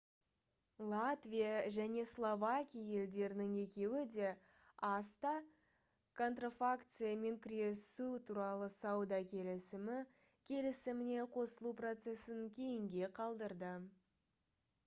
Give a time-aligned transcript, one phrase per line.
[0.91, 4.31] латвия және словакия елдерінің екеуі де
[4.87, 5.33] acta
[6.23, 9.99] контрафакциямен күресу туралы сауда келісімі
[10.53, 13.73] келісіміне қосылу процесін кейінге қалдырды